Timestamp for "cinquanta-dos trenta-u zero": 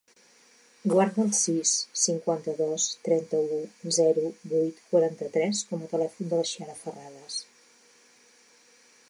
2.03-4.25